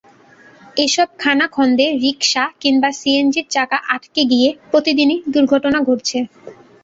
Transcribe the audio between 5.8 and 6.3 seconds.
ঘটছে।